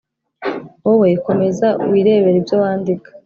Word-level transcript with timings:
wowe 0.85 1.09
komeza 1.25 1.67
wirebere 1.89 2.37
ibyo 2.41 2.55
wandika 2.63 3.09